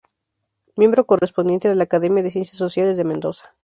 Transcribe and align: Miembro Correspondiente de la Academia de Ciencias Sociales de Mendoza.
Miembro 0.77 1.05
Correspondiente 1.05 1.69
de 1.69 1.75
la 1.75 1.83
Academia 1.83 2.23
de 2.23 2.31
Ciencias 2.31 2.57
Sociales 2.57 2.97
de 2.97 3.03
Mendoza. 3.03 3.53